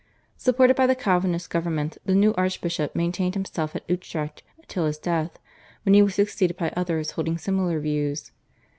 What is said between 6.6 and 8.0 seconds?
others holding similar